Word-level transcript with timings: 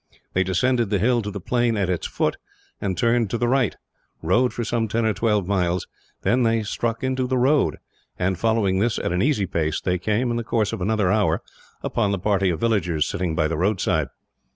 They 0.33 0.43
descended 0.43 0.89
the 0.89 0.97
hill 0.97 1.21
to 1.21 1.29
the 1.29 1.39
plain 1.39 1.77
at 1.77 1.87
its 1.87 2.07
foot 2.07 2.37
and, 2.81 2.97
turning 2.97 3.27
to 3.27 3.37
the 3.37 3.47
right, 3.47 3.75
rode 4.23 4.51
for 4.51 4.63
some 4.63 4.87
ten 4.87 5.05
or 5.05 5.13
twelve 5.13 5.45
miles; 5.45 5.85
when 6.23 6.41
they 6.41 6.63
struck 6.63 7.03
into 7.03 7.27
the 7.27 7.37
road 7.37 7.77
and, 8.17 8.35
following 8.39 8.79
this 8.79 8.97
at 8.97 9.11
an 9.11 9.21
easy 9.21 9.45
pace 9.45 9.79
they 9.79 9.99
came, 9.99 10.31
in 10.31 10.37
the 10.37 10.43
course 10.43 10.73
of 10.73 10.81
another 10.81 11.11
hour, 11.11 11.43
upon 11.83 12.11
the 12.11 12.17
party 12.17 12.49
of 12.49 12.59
villagers 12.59 13.05
sitting 13.07 13.35
by 13.35 13.47
the 13.47 13.57
roadside. 13.59 14.07